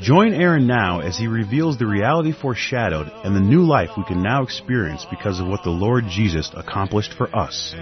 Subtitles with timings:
[0.00, 4.22] Join Aaron now as he reveals the reality foreshadowed and the new life we can
[4.22, 7.74] now experience because of what the Lord Jesus accomplished for us.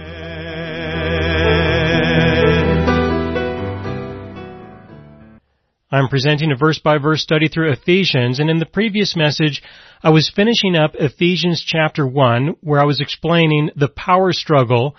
[5.91, 9.61] I'm presenting a verse by verse study through Ephesians, and in the previous message,
[10.01, 14.95] I was finishing up Ephesians chapter 1, where I was explaining the power struggle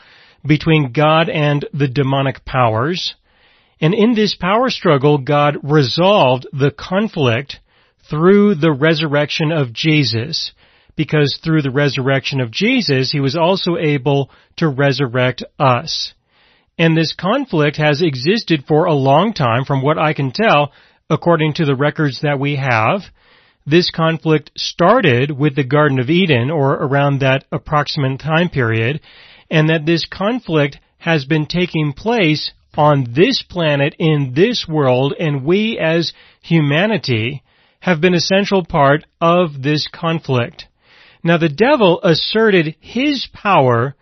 [0.47, 3.15] between God and the demonic powers.
[3.81, 7.61] And in this power struggle, God resolved the conflict
[8.09, 10.53] through the resurrection of Jesus.
[10.97, 16.15] Because through the resurrection of Jesus, He was also able to resurrect us.
[16.79, 20.73] And this conflict has existed for a long time from what I can tell
[21.09, 23.03] according to the records that we have.
[23.67, 29.01] This conflict started with the Garden of Eden or around that approximate time period
[29.51, 35.45] and that this conflict has been taking place on this planet in this world and
[35.45, 37.43] we as humanity
[37.81, 40.67] have been a central part of this conflict.
[41.23, 43.95] Now the devil asserted his power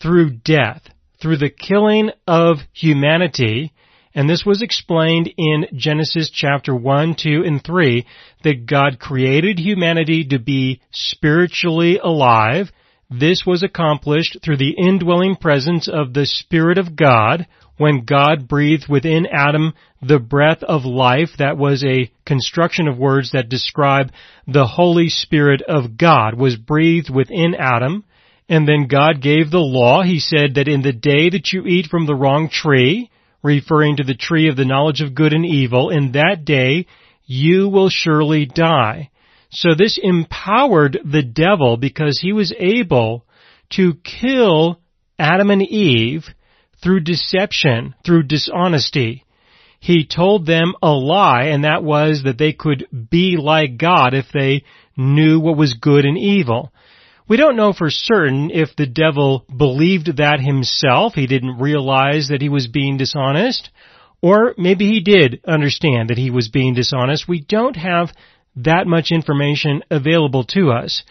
[0.00, 0.82] through death
[1.20, 3.72] through the killing of humanity,
[4.14, 8.06] and this was explained in Genesis chapter 1, 2, and 3,
[8.44, 12.70] that God created humanity to be spiritually alive.
[13.10, 17.46] This was accomplished through the indwelling presence of the Spirit of God
[17.78, 21.30] when God breathed within Adam the breath of life.
[21.38, 24.12] That was a construction of words that describe
[24.46, 28.04] the Holy Spirit of God was breathed within Adam.
[28.48, 30.02] And then God gave the law.
[30.02, 33.10] He said that in the day that you eat from the wrong tree,
[33.42, 36.86] referring to the tree of the knowledge of good and evil, in that day
[37.26, 39.10] you will surely die.
[39.50, 43.24] So this empowered the devil because he was able
[43.70, 44.80] to kill
[45.18, 46.24] Adam and Eve
[46.82, 49.24] through deception, through dishonesty.
[49.80, 54.26] He told them a lie and that was that they could be like God if
[54.32, 54.64] they
[54.96, 56.72] knew what was good and evil.
[57.28, 62.40] We don't know for certain if the devil believed that himself, he didn't realize that
[62.40, 63.70] he was being dishonest,
[64.22, 67.28] or maybe he did understand that he was being dishonest.
[67.28, 68.12] We don't have
[68.56, 71.04] that much information available to us.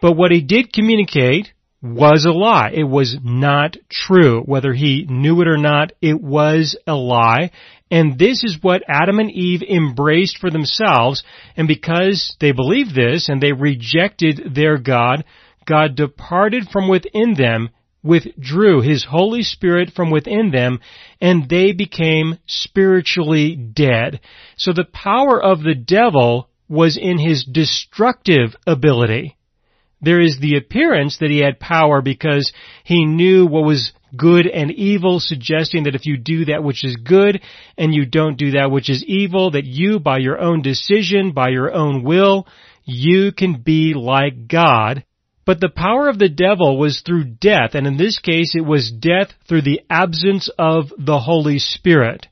[0.00, 2.72] But what he did communicate was a lie.
[2.74, 4.42] It was not true.
[4.42, 7.50] Whether he knew it or not, it was a lie.
[7.90, 11.22] And this is what Adam and Eve embraced for themselves.
[11.56, 15.24] And because they believed this and they rejected their God,
[15.66, 17.70] God departed from within them,
[18.02, 20.80] withdrew His Holy Spirit from within them,
[21.20, 24.20] and they became spiritually dead.
[24.56, 29.37] So the power of the devil was in his destructive ability.
[30.00, 32.52] There is the appearance that he had power because
[32.84, 36.96] he knew what was good and evil, suggesting that if you do that which is
[36.96, 37.40] good
[37.76, 41.48] and you don't do that which is evil, that you, by your own decision, by
[41.48, 42.46] your own will,
[42.84, 45.04] you can be like God.
[45.44, 48.90] But the power of the devil was through death, and in this case it was
[48.90, 52.26] death through the absence of the Holy Spirit.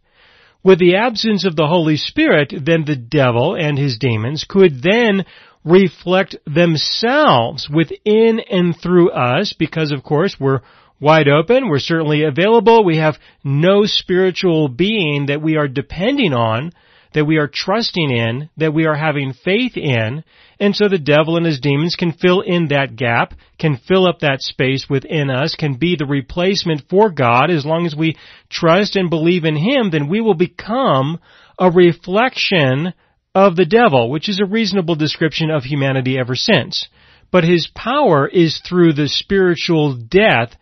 [0.62, 5.24] With the absence of the Holy Spirit, then the devil and his demons could then
[5.66, 10.60] reflect themselves within and through us because of course we're
[11.00, 16.72] wide open, we're certainly available, we have no spiritual being that we are depending on,
[17.12, 20.24] that we are trusting in, that we are having faith in,
[20.58, 24.20] and so the devil and his demons can fill in that gap, can fill up
[24.20, 27.50] that space within us, can be the replacement for God.
[27.50, 28.16] As long as we
[28.48, 31.18] trust and believe in Him, then we will become
[31.58, 32.94] a reflection
[33.36, 36.88] of the devil, which is a reasonable description of humanity ever since.
[37.30, 40.56] But his power is through the spiritual death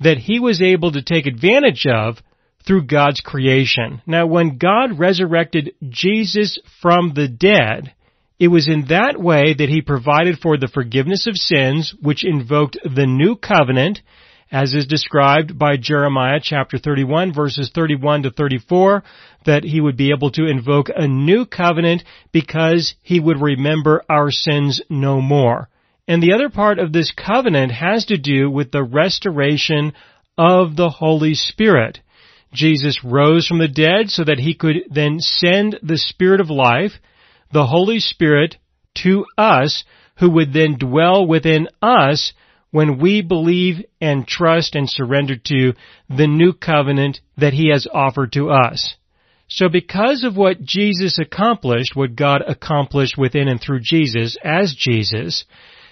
[0.00, 2.18] that he was able to take advantage of
[2.66, 4.02] through God's creation.
[4.06, 7.94] Now when God resurrected Jesus from the dead,
[8.38, 12.76] it was in that way that he provided for the forgiveness of sins, which invoked
[12.84, 14.02] the new covenant,
[14.50, 19.02] as is described by Jeremiah chapter 31 verses 31 to 34,
[19.44, 22.02] that he would be able to invoke a new covenant
[22.32, 25.68] because he would remember our sins no more.
[26.06, 29.92] And the other part of this covenant has to do with the restoration
[30.38, 32.00] of the Holy Spirit.
[32.52, 36.92] Jesus rose from the dead so that he could then send the Spirit of life,
[37.52, 38.56] the Holy Spirit,
[39.02, 39.84] to us
[40.18, 42.32] who would then dwell within us
[42.70, 45.72] when we believe and trust and surrender to
[46.08, 48.94] the new covenant that He has offered to us.
[49.48, 55.46] So because of what Jesus accomplished, what God accomplished within and through Jesus as Jesus,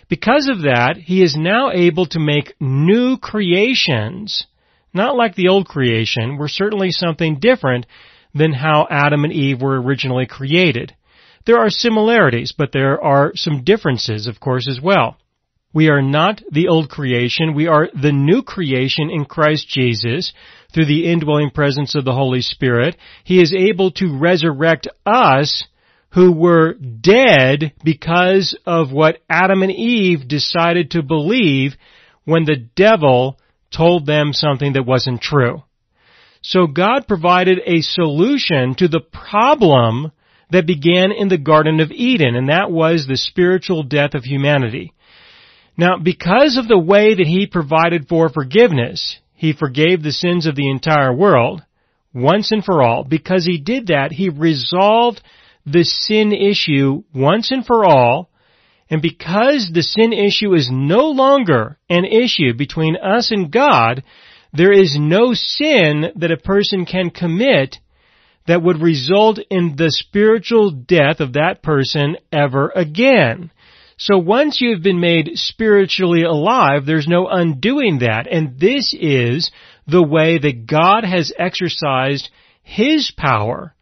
[0.09, 4.47] because of that, He is now able to make new creations,
[4.93, 6.37] not like the old creation.
[6.37, 7.87] We're certainly something different
[8.35, 10.95] than how Adam and Eve were originally created.
[11.47, 15.17] There are similarities, but there are some differences, of course, as well.
[15.77, 17.53] We are not the old creation.
[17.55, 20.33] We are the new creation in Christ Jesus
[20.73, 22.97] through the indwelling presence of the Holy Spirit.
[23.25, 25.65] He is able to resurrect us
[26.15, 31.73] who were dead because of what Adam and Eve decided to believe
[32.25, 33.39] when the devil
[33.71, 35.63] told them something that wasn't true.
[36.41, 40.11] So God provided a solution to the problem
[40.51, 44.95] that began in the Garden of Eden, and that was the spiritual death of humanity.
[45.77, 50.57] Now, because of the way that He provided for forgiveness, He forgave the sins of
[50.57, 51.63] the entire world,
[52.15, 53.05] once and for all.
[53.05, 55.21] Because He did that, He resolved
[55.67, 58.31] the sin issue once and for all,
[58.89, 64.05] and because the sin issue is no longer an issue between us and God,
[64.53, 67.79] there is no sin that a person can commit
[68.47, 73.51] that would result in the spiritual death of that person ever again.
[73.99, 78.27] So once you've been made spiritually alive, there's no undoing that.
[78.31, 79.51] And this is
[79.87, 82.29] the way that God has exercised
[82.63, 83.75] His power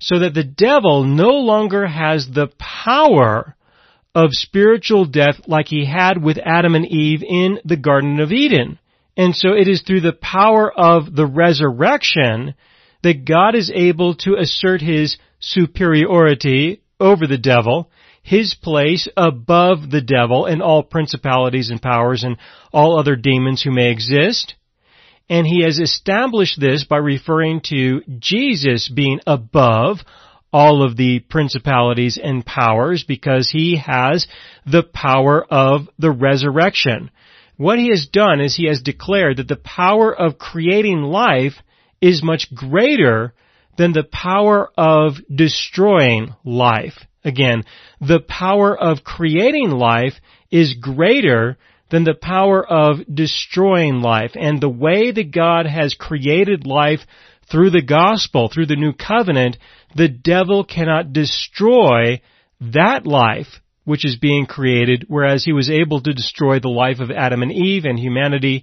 [0.00, 3.54] so that the devil no longer has the power
[4.14, 8.78] of spiritual death like he had with Adam and Eve in the Garden of Eden.
[9.16, 12.54] And so it is through the power of the resurrection
[13.02, 17.90] that God is able to assert his superiority over the devil,
[18.22, 22.36] his place above the devil and all principalities and powers and
[22.72, 24.54] all other demons who may exist.
[25.28, 29.98] And he has established this by referring to Jesus being above
[30.52, 34.26] all of the principalities and powers because he has
[34.66, 37.10] the power of the resurrection.
[37.56, 41.54] What he has done is he has declared that the power of creating life
[42.00, 43.34] is much greater
[43.76, 46.94] than the power of destroying life.
[47.24, 47.64] Again,
[48.00, 50.14] the power of creating life
[50.50, 51.58] is greater
[51.90, 54.32] than the power of destroying life.
[54.34, 57.00] And the way that God has created life
[57.50, 59.58] through the gospel, through the new covenant,
[59.94, 62.20] the devil cannot destroy
[62.60, 67.10] that life which is being created, whereas he was able to destroy the life of
[67.10, 68.62] Adam and Eve and humanity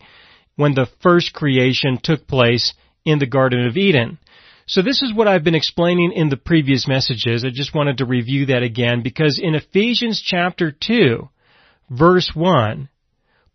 [0.56, 2.74] when the first creation took place
[3.04, 4.18] in the Garden of Eden.
[4.69, 7.46] So this is what I've been explaining in the previous messages.
[7.46, 11.30] I just wanted to review that again because in Ephesians chapter 2,
[11.90, 12.90] verse 1,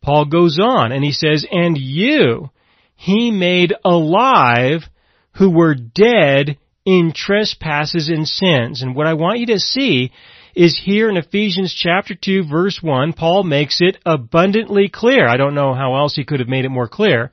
[0.00, 2.50] Paul goes on and he says, And you
[2.96, 4.88] he made alive
[5.32, 6.56] who were dead
[6.86, 8.80] in trespasses and sins.
[8.80, 10.12] And what I want you to see
[10.54, 15.28] is here in Ephesians chapter 2 verse 1, Paul makes it abundantly clear.
[15.28, 17.32] I don't know how else he could have made it more clear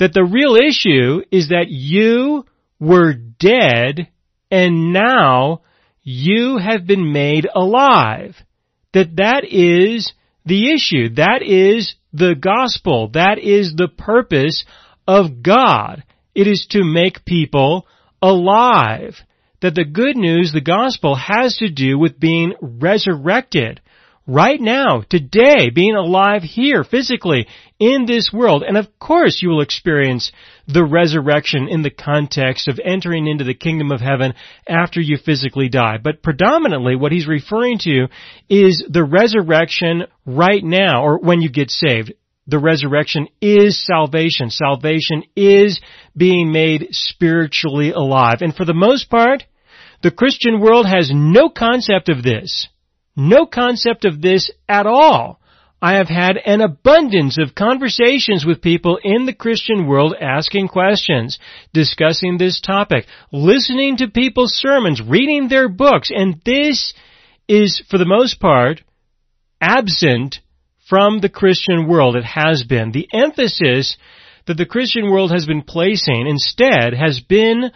[0.00, 2.46] that the real issue is that you
[2.82, 4.08] were dead
[4.50, 5.62] and now
[6.02, 8.34] you have been made alive.
[8.92, 10.12] That that is
[10.44, 11.14] the issue.
[11.14, 13.10] That is the gospel.
[13.14, 14.64] That is the purpose
[15.06, 16.02] of God.
[16.34, 17.86] It is to make people
[18.20, 19.14] alive.
[19.60, 23.80] That the good news, the gospel, has to do with being resurrected
[24.26, 27.46] right now, today, being alive here physically
[27.78, 28.62] in this world.
[28.62, 30.30] And of course you will experience
[30.66, 34.34] the resurrection in the context of entering into the kingdom of heaven
[34.68, 35.98] after you physically die.
[36.02, 38.06] But predominantly what he's referring to
[38.48, 42.12] is the resurrection right now or when you get saved.
[42.46, 44.50] The resurrection is salvation.
[44.50, 45.80] Salvation is
[46.16, 48.38] being made spiritually alive.
[48.40, 49.44] And for the most part,
[50.02, 52.68] the Christian world has no concept of this.
[53.16, 55.40] No concept of this at all.
[55.80, 61.40] I have had an abundance of conversations with people in the Christian world asking questions,
[61.74, 66.94] discussing this topic, listening to people's sermons, reading their books, and this
[67.48, 68.80] is, for the most part,
[69.60, 70.38] absent
[70.88, 72.14] from the Christian world.
[72.14, 72.92] It has been.
[72.92, 73.96] The emphasis
[74.46, 77.72] that the Christian world has been placing instead has been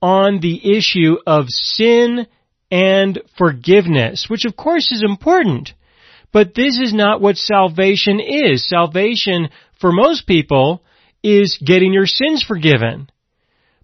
[0.00, 2.28] on the issue of sin
[2.70, 5.72] and forgiveness, which of course is important.
[6.32, 8.68] But this is not what salvation is.
[8.68, 9.48] Salvation,
[9.80, 10.82] for most people,
[11.22, 13.08] is getting your sins forgiven.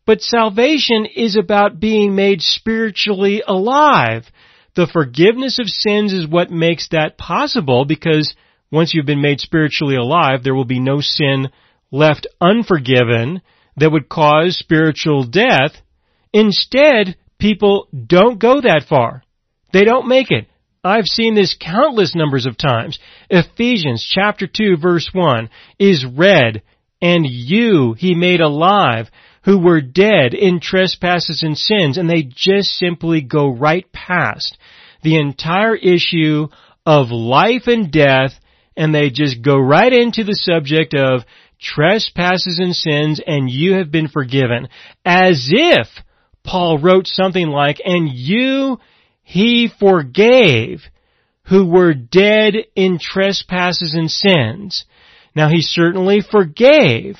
[0.07, 4.25] But salvation is about being made spiritually alive.
[4.77, 8.35] The forgiveness of sins is what makes that possible because
[8.71, 11.49] once you've been made spiritually alive, there will be no sin
[11.91, 13.41] left unforgiven
[13.77, 15.77] that would cause spiritual death.
[16.33, 19.23] Instead, people don't go that far.
[19.71, 20.47] They don't make it.
[20.83, 22.99] I've seen this countless numbers of times.
[23.29, 26.63] Ephesians chapter 2 verse 1 is read,
[27.03, 29.11] and you he made alive
[29.45, 34.57] who were dead in trespasses and sins, and they just simply go right past
[35.03, 36.49] the entire issue
[36.87, 38.33] of life and death,
[38.75, 41.27] and they just go right into the subject of
[41.61, 44.69] trespasses and sins, and you have been forgiven.
[45.05, 45.89] As if
[46.45, 48.79] Paul wrote something like, and you
[49.23, 50.83] he forgave
[51.45, 54.85] who were dead in trespasses and sins.
[55.35, 57.17] Now he certainly forgave,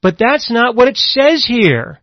[0.00, 2.00] but that's not what it says here.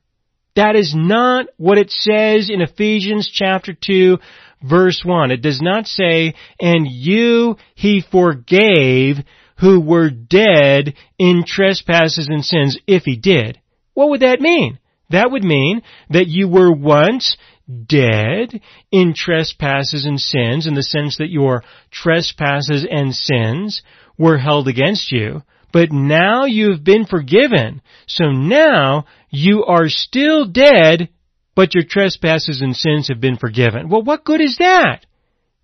[0.56, 4.18] That is not what it says in Ephesians chapter 2
[4.63, 5.32] verse 1.
[5.32, 9.18] It does not say, and you he forgave
[9.60, 13.60] who were dead in trespasses and sins, if he did.
[13.94, 14.80] What would that mean?
[15.10, 17.38] That would mean that you were once
[17.86, 23.82] dead in trespasses and sins in the sense that your trespasses and sins
[24.18, 25.42] were held against you,
[25.72, 27.82] but now you've been forgiven.
[28.08, 31.10] So now you are still dead,
[31.56, 33.90] but your trespasses and sins have been forgiven.
[33.90, 35.06] Well, what good is that?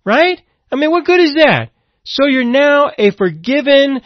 [0.04, 0.40] Right?
[0.72, 1.70] I mean, what good is that?
[2.04, 4.00] So you're now a forgiven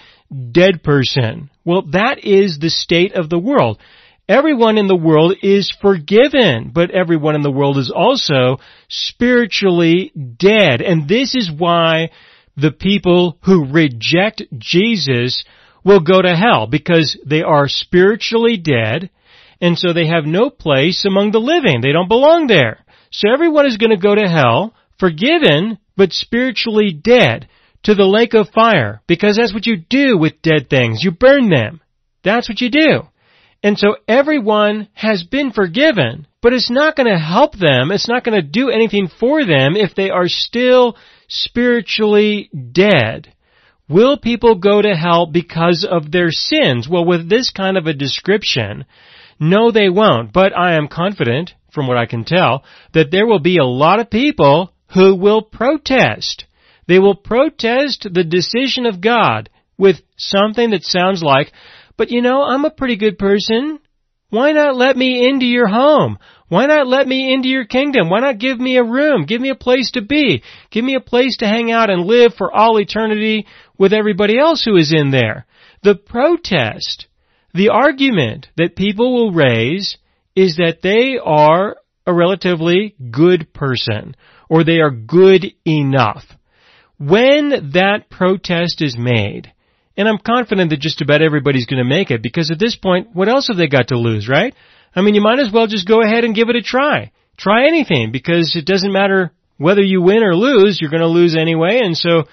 [0.51, 1.51] dead person.
[1.65, 3.79] Well, that is the state of the world.
[4.29, 8.57] Everyone in the world is forgiven, but everyone in the world is also
[8.89, 10.81] spiritually dead.
[10.81, 12.11] And this is why
[12.57, 15.45] the people who reject Jesus
[15.85, 19.11] will go to hell, because they are spiritually dead,
[19.61, 21.83] and so they have no place among the living.
[21.83, 22.83] They don't belong there.
[23.11, 27.49] So everyone is going to go to hell, forgiven, but spiritually dead,
[27.83, 31.05] to the lake of fire, because that's what you do with dead things.
[31.05, 31.83] You burn them.
[32.23, 33.03] That's what you do.
[33.65, 37.91] And so everyone has been forgiven, but it's not going to help them.
[37.91, 43.33] It's not going to do anything for them if they are still spiritually dead.
[43.89, 46.87] Will people go to hell because of their sins?
[46.87, 48.85] Well, with this kind of a description,
[49.41, 53.41] no they won't, but I am confident, from what I can tell, that there will
[53.41, 56.45] be a lot of people who will protest.
[56.87, 61.51] They will protest the decision of God with something that sounds like,
[61.97, 63.79] but you know, I'm a pretty good person.
[64.31, 66.19] Why not let me into your home?
[66.49, 68.11] Why not let me into your kingdom?
[68.11, 69.27] Why not give me a room?
[69.27, 70.43] Give me a place to be.
[70.71, 73.47] Give me a place to hang out and live for all eternity
[73.79, 75.47] with everybody else who is in there.
[75.83, 77.07] The protest,
[77.53, 79.99] the argument that people will raise
[80.35, 84.17] is that they are a relatively good person
[84.49, 86.25] or they are good enough.
[86.99, 89.53] When that protest is made,
[89.97, 93.09] and I'm confident that just about everybody's going to make it because at this point,
[93.13, 94.55] what else have they got to lose, right?
[94.95, 97.13] I mean, you might as well just go ahead and give it a try.
[97.37, 101.37] Try anything because it doesn't matter whether you win or lose, you're going to lose
[101.37, 101.81] anyway.
[101.83, 102.25] And so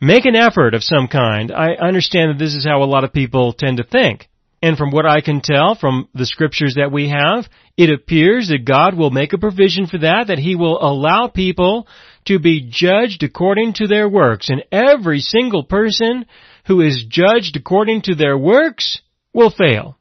[0.00, 1.52] make an effort of some kind.
[1.52, 4.28] I understand that this is how a lot of people tend to think.
[4.62, 8.64] And from what I can tell from the scriptures that we have, it appears that
[8.64, 11.86] God will make a provision for that, that He will allow people
[12.26, 14.48] to be judged according to their works.
[14.48, 16.24] And every single person
[16.66, 19.00] who is judged according to their works
[19.32, 19.98] will fail.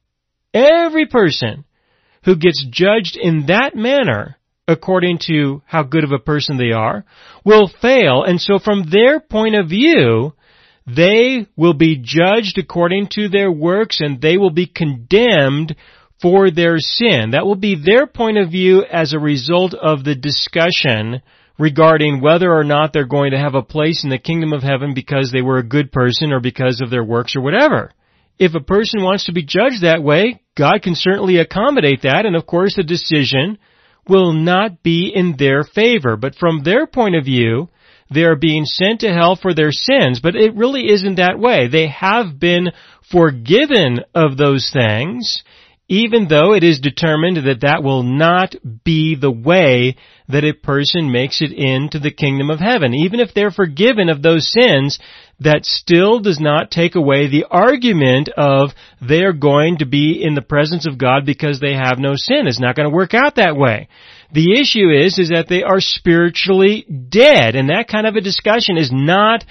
[0.53, 1.65] Every person
[2.23, 7.03] who gets judged in that manner, according to how good of a person they are,
[7.43, 8.23] will fail.
[8.23, 10.33] And so from their point of view,
[10.85, 15.75] they will be judged according to their works and they will be condemned
[16.21, 17.31] for their sin.
[17.31, 21.21] That will be their point of view as a result of the discussion
[21.59, 24.93] regarding whether or not they're going to have a place in the kingdom of heaven
[24.93, 27.91] because they were a good person or because of their works or whatever.
[28.39, 32.35] If a person wants to be judged that way, God can certainly accommodate that, and
[32.35, 33.59] of course the decision
[34.07, 36.17] will not be in their favor.
[36.17, 37.69] But from their point of view,
[38.13, 41.67] they are being sent to hell for their sins, but it really isn't that way.
[41.67, 42.71] They have been
[43.11, 45.43] forgiven of those things,
[45.87, 49.95] even though it is determined that that will not be the way
[50.29, 52.93] that a person makes it into the kingdom of heaven.
[52.93, 54.99] Even if they're forgiven of those sins,
[55.39, 60.41] that still does not take away the argument of they're going to be in the
[60.41, 62.47] presence of God because they have no sin.
[62.47, 63.89] It's not going to work out that way.
[64.31, 68.77] The issue is, is that they are spiritually dead, and that kind of a discussion
[68.77, 69.43] is not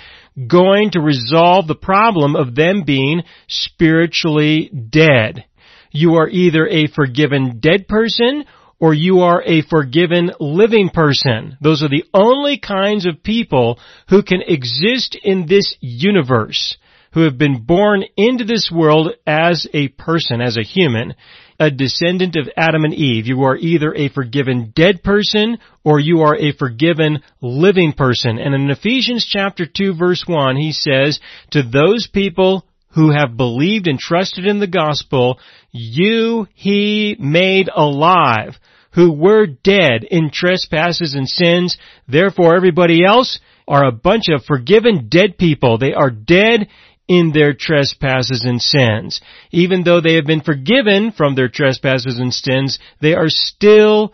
[0.48, 5.44] going to resolve the problem of them being spiritually dead.
[5.90, 8.44] You are either a forgiven dead person
[8.82, 11.56] or you are a forgiven living person.
[11.60, 16.76] Those are the only kinds of people who can exist in this universe,
[17.12, 21.14] who have been born into this world as a person, as a human,
[21.60, 23.28] a descendant of Adam and Eve.
[23.28, 28.36] You are either a forgiven dead person or you are a forgiven living person.
[28.36, 31.20] And in Ephesians chapter 2 verse 1, he says,
[31.52, 35.38] to those people who have believed and trusted in the gospel,
[35.70, 38.58] you he made alive,
[38.94, 41.76] who were dead in trespasses and sins.
[42.08, 45.78] Therefore everybody else are a bunch of forgiven dead people.
[45.78, 46.68] They are dead
[47.08, 49.20] in their trespasses and sins.
[49.50, 54.12] Even though they have been forgiven from their trespasses and sins, they are still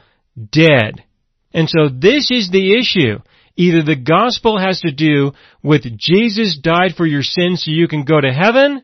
[0.51, 1.05] dead.
[1.53, 3.19] And so this is the issue.
[3.57, 5.33] Either the gospel has to do
[5.63, 8.83] with Jesus died for your sins so you can go to heaven,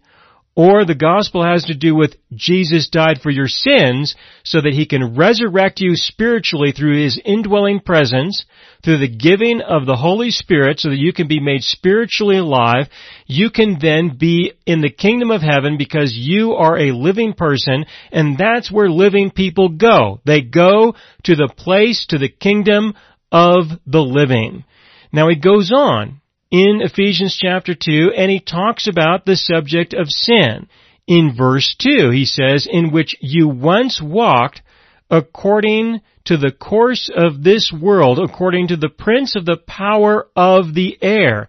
[0.56, 4.86] or the gospel has to do with Jesus died for your sins so that he
[4.86, 8.44] can resurrect you spiritually through his indwelling presence,
[8.84, 12.86] through the giving of the Holy Spirit so that you can be made spiritually alive.
[13.26, 17.86] You can then be in the kingdom of heaven because you are a living person
[18.12, 20.20] and that's where living people go.
[20.24, 20.94] They go
[21.24, 22.94] to the place, to the kingdom
[23.32, 24.64] of the living.
[25.12, 26.20] Now he goes on
[26.50, 30.68] in Ephesians chapter 2 and he talks about the subject of sin.
[31.06, 34.62] In verse 2 he says, in which you once walked
[35.10, 40.74] according to the course of this world, according to the prince of the power of
[40.74, 41.48] the air,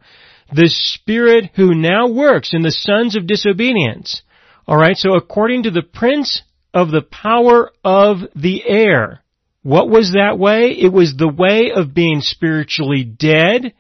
[0.54, 4.22] the spirit who now works in the sons of disobedience.
[4.68, 6.42] Alright, so according to the prince
[6.74, 9.24] of the power of the air.
[9.64, 10.72] What was that way?
[10.72, 13.74] It was the way of being spiritually dead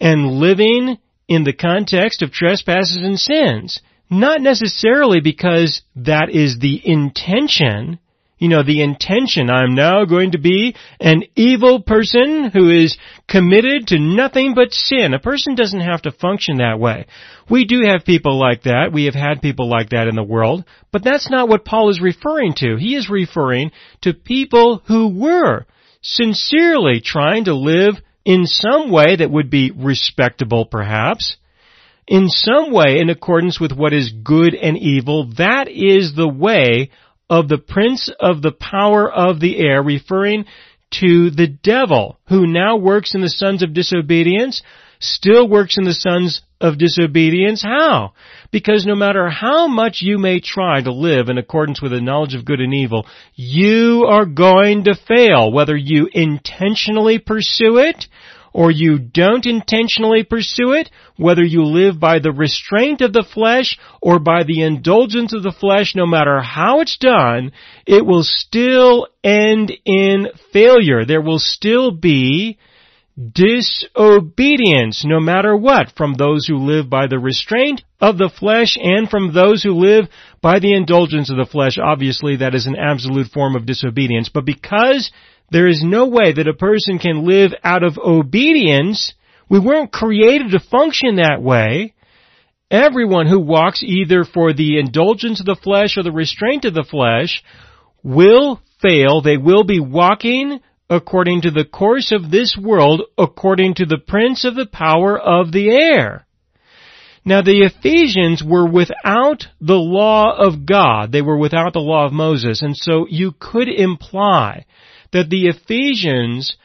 [0.00, 0.98] and living
[1.28, 3.80] in the context of trespasses and sins.
[4.10, 7.98] Not necessarily because that is the intention,
[8.38, 13.88] you know, the intention, I'm now going to be an evil person who is committed
[13.88, 15.14] to nothing but sin.
[15.14, 17.06] A person doesn't have to function that way.
[17.48, 18.90] We do have people like that.
[18.92, 20.64] We have had people like that in the world.
[20.92, 22.76] But that's not what Paul is referring to.
[22.76, 23.70] He is referring
[24.02, 25.64] to people who were
[26.02, 31.36] sincerely trying to live in some way that would be respectable perhaps,
[32.06, 35.32] in some way in accordance with what is good and evil.
[35.38, 36.90] That is the way
[37.30, 40.44] of the prince of the power of the air, referring
[41.00, 44.62] to the devil, who now works in the sons of disobedience,
[45.00, 47.62] still works in the sons of disobedience.
[47.62, 48.12] How?
[48.54, 52.36] Because no matter how much you may try to live in accordance with the knowledge
[52.36, 58.06] of good and evil, you are going to fail, whether you intentionally pursue it
[58.52, 63.76] or you don't intentionally pursue it, whether you live by the restraint of the flesh
[64.00, 67.50] or by the indulgence of the flesh, no matter how it's done,
[67.88, 71.04] it will still end in failure.
[71.04, 72.60] There will still be
[73.16, 79.08] disobedience, no matter what, from those who live by the restraint of the flesh and
[79.08, 80.06] from those who live
[80.42, 81.78] by the indulgence of the flesh.
[81.78, 84.28] Obviously, that is an absolute form of disobedience.
[84.28, 85.12] But because
[85.50, 89.14] there is no way that a person can live out of obedience.
[89.48, 91.94] We weren't created to function that way.
[92.70, 96.82] Everyone who walks either for the indulgence of the flesh or the restraint of the
[96.82, 97.42] flesh
[98.02, 99.20] will fail.
[99.20, 104.44] They will be walking according to the course of this world, according to the prince
[104.44, 106.26] of the power of the air.
[107.24, 111.10] Now the Ephesians were without the law of God.
[111.10, 112.60] They were without the law of Moses.
[112.60, 114.66] And so you could imply
[115.12, 116.56] that the Ephesians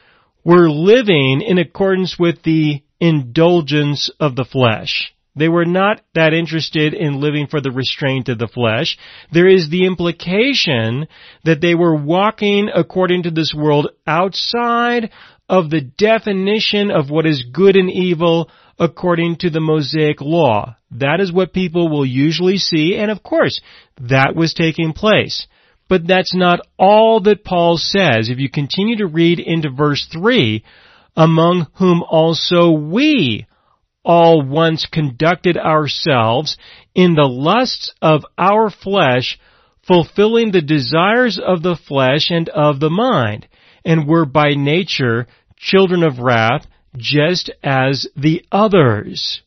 [0.44, 5.14] were living in accordance with the indulgence of the flesh.
[5.36, 8.98] They were not that interested in living for the restraint of the flesh.
[9.32, 11.06] There is the implication
[11.44, 15.10] that they were walking according to this world outside
[15.48, 20.76] of the definition of what is good and evil according to the Mosaic law.
[20.92, 23.60] That is what people will usually see, and of course,
[24.00, 25.46] that was taking place.
[25.88, 28.30] But that's not all that Paul says.
[28.30, 30.64] If you continue to read into verse 3,
[31.16, 33.46] among whom also we
[34.10, 36.58] all once conducted ourselves
[36.96, 39.38] in the lusts of our flesh,
[39.86, 43.46] fulfilling the desires of the flesh and of the mind,
[43.84, 49.42] and were by nature children of wrath, just as the others.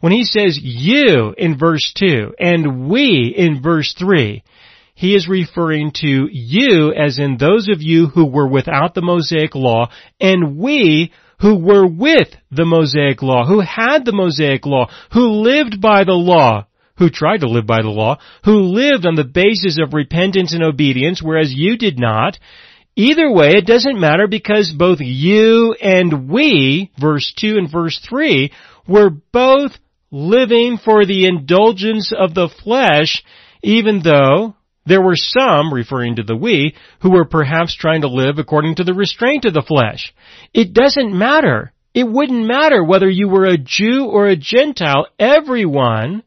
[0.00, 4.42] When he says you in verse 2 and we in verse 3,
[4.96, 9.54] he is referring to you as in those of you who were without the Mosaic
[9.54, 9.88] law
[10.20, 15.80] and we who were with the Mosaic law, who had the Mosaic law, who lived
[15.80, 19.78] by the law, who tried to live by the law, who lived on the basis
[19.80, 22.38] of repentance and obedience, whereas you did not.
[22.96, 28.52] Either way, it doesn't matter because both you and we, verse 2 and verse 3,
[28.88, 29.72] were both
[30.10, 33.22] living for the indulgence of the flesh,
[33.62, 34.56] even though
[34.88, 38.84] there were some, referring to the we, who were perhaps trying to live according to
[38.84, 40.12] the restraint of the flesh.
[40.52, 41.72] It doesn't matter.
[41.94, 45.06] It wouldn't matter whether you were a Jew or a Gentile.
[45.18, 46.22] Everyone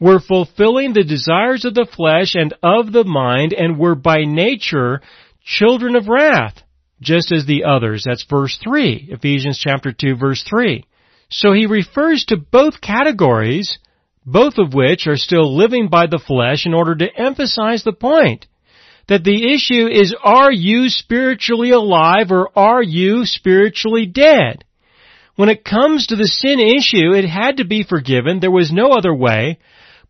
[0.00, 5.00] were fulfilling the desires of the flesh and of the mind and were by nature
[5.44, 6.62] children of wrath,
[7.00, 8.04] just as the others.
[8.06, 10.84] That's verse 3, Ephesians chapter 2 verse 3.
[11.28, 13.78] So he refers to both categories,
[14.26, 18.46] both of which are still living by the flesh in order to emphasize the point
[19.08, 24.64] that the issue is are you spiritually alive or are you spiritually dead?
[25.36, 28.40] When it comes to the sin issue, it had to be forgiven.
[28.40, 29.58] There was no other way.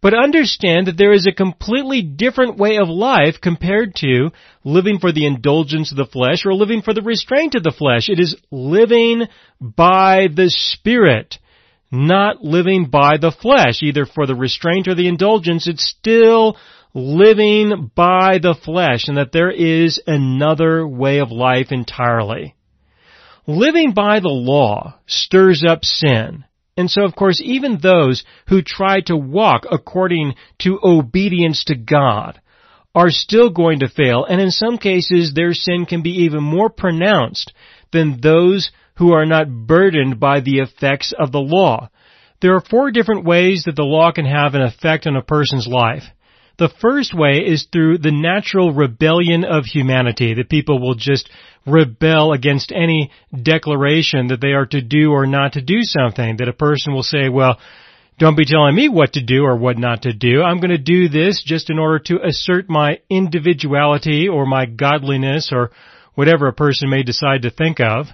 [0.00, 4.30] But understand that there is a completely different way of life compared to
[4.62, 8.08] living for the indulgence of the flesh or living for the restraint of the flesh.
[8.08, 9.24] It is living
[9.60, 11.38] by the Spirit,
[11.90, 15.66] not living by the flesh, either for the restraint or the indulgence.
[15.66, 16.56] It's still
[16.94, 22.54] living by the flesh and that there is another way of life entirely.
[23.46, 26.44] Living by the law stirs up sin.
[26.76, 32.40] And so, of course, even those who try to walk according to obedience to God
[32.94, 36.70] are still going to fail, and in some cases their sin can be even more
[36.70, 37.52] pronounced
[37.92, 41.88] than those who are not burdened by the effects of the law.
[42.40, 45.66] There are four different ways that the law can have an effect on a person's
[45.66, 46.04] life.
[46.58, 51.28] The first way is through the natural rebellion of humanity, that people will just
[51.66, 53.10] rebel against any
[53.42, 57.02] declaration that they are to do or not to do something, that a person will
[57.02, 57.58] say, well,
[58.18, 60.42] don't be telling me what to do or what not to do.
[60.42, 65.50] I'm going to do this just in order to assert my individuality or my godliness
[65.52, 65.70] or
[66.14, 68.06] whatever a person may decide to think of.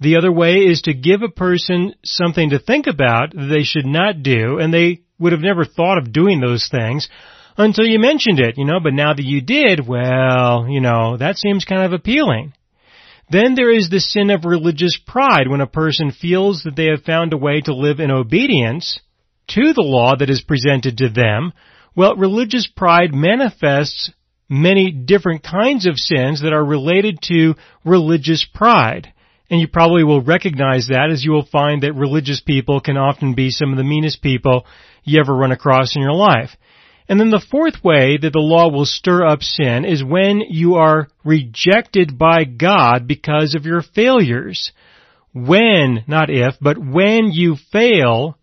[0.00, 3.86] The other way is to give a person something to think about that they should
[3.86, 7.08] not do, and they would have never thought of doing those things
[7.56, 11.36] until you mentioned it, you know, but now that you did, well, you know, that
[11.36, 12.52] seems kind of appealing.
[13.30, 17.04] Then there is the sin of religious pride when a person feels that they have
[17.04, 19.00] found a way to live in obedience
[19.48, 21.52] to the law that is presented to them.
[21.96, 24.10] Well, religious pride manifests
[24.48, 27.54] many different kinds of sins that are related to
[27.84, 29.13] religious pride.
[29.50, 33.34] And you probably will recognize that as you will find that religious people can often
[33.34, 34.66] be some of the meanest people
[35.02, 36.50] you ever run across in your life.
[37.08, 40.76] And then the fourth way that the law will stir up sin is when you
[40.76, 44.72] are rejected by God because of your failures.
[45.34, 48.38] When, not if, but when you fail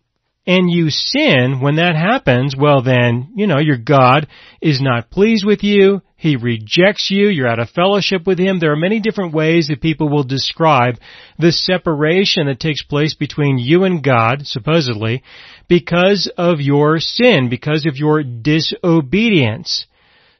[0.46, 4.28] and you sin, when that happens, well then, you know, your God
[4.60, 6.02] is not pleased with you.
[6.22, 7.26] He rejects you.
[7.26, 8.60] You're out of fellowship with Him.
[8.60, 11.00] There are many different ways that people will describe
[11.36, 15.24] the separation that takes place between you and God, supposedly,
[15.66, 19.88] because of your sin, because of your disobedience.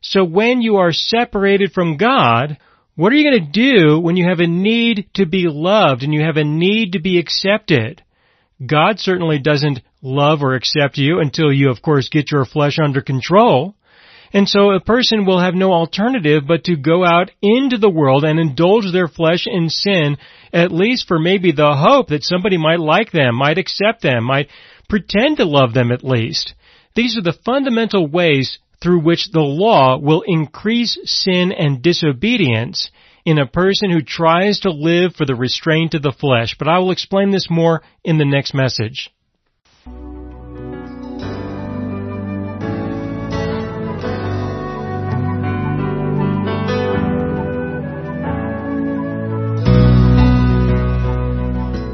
[0.01, 2.59] So when you are separated from God,
[2.95, 6.15] what are you going to do when you have a need to be loved and
[6.15, 8.05] you have a need to be accepted?
[8.65, 13.01] God certainly doesn't love or accept you until you, of course, get your flesh under
[13.01, 13.75] control.
[14.33, 18.25] And so a person will have no alternative but to go out into the world
[18.25, 20.17] and indulge their flesh in sin,
[20.53, 24.49] at least for maybe the hope that somebody might like them, might accept them, might
[24.89, 26.55] pretend to love them at least.
[26.95, 32.91] These are the fundamental ways through which the law will increase sin and disobedience
[33.25, 36.57] in a person who tries to live for the restraint of the flesh.
[36.59, 39.11] But I will explain this more in the next message.